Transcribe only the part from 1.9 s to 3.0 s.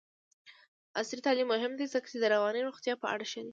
ځکه چې د رواني روغتیا